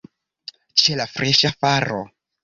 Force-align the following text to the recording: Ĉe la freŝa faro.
Ĉe 0.83 0.95
la 1.01 1.05
freŝa 1.11 1.51
faro. 1.59 1.99